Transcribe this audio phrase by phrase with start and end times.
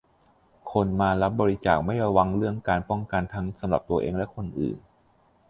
[0.71, 4.77] คนมารับบริจาคไม่ระวังเรื่องการป้องกันทั้งสำหรับตัวเองและคนอื่น